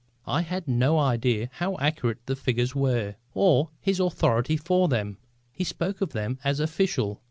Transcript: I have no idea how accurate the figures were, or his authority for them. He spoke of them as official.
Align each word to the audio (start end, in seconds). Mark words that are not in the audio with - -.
I 0.25 0.41
have 0.41 0.67
no 0.67 0.97
idea 0.97 1.49
how 1.51 1.77
accurate 1.77 2.25
the 2.25 2.35
figures 2.35 2.73
were, 2.73 3.17
or 3.35 3.69
his 3.79 3.99
authority 3.99 4.57
for 4.57 4.87
them. 4.87 5.19
He 5.51 5.63
spoke 5.63 6.01
of 6.01 6.11
them 6.11 6.39
as 6.43 6.59
official. 6.59 7.19